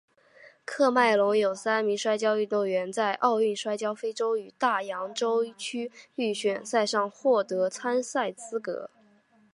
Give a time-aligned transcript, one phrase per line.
[0.65, 8.89] 喀麦隆有三名摔跤运动员在奥运摔跤非洲与大洋洲区预选赛上获得参赛资格。